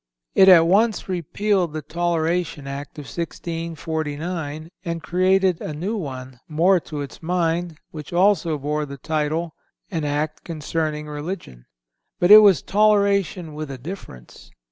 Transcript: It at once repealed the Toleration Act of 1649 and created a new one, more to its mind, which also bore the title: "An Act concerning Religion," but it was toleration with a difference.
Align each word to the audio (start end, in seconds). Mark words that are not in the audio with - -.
It 0.33 0.49
at 0.49 0.65
once 0.65 1.07
repealed 1.07 1.73
the 1.73 1.83
Toleration 1.83 2.65
Act 2.65 2.97
of 2.97 3.05
1649 3.05 4.71
and 4.83 5.03
created 5.03 5.61
a 5.61 5.75
new 5.75 5.95
one, 5.95 6.39
more 6.47 6.79
to 6.79 7.01
its 7.01 7.21
mind, 7.21 7.77
which 7.91 8.11
also 8.11 8.57
bore 8.57 8.87
the 8.87 8.97
title: 8.97 9.53
"An 9.91 10.03
Act 10.03 10.43
concerning 10.43 11.05
Religion," 11.05 11.65
but 12.19 12.31
it 12.31 12.39
was 12.39 12.63
toleration 12.63 13.53
with 13.53 13.69
a 13.69 13.77
difference. 13.77 14.49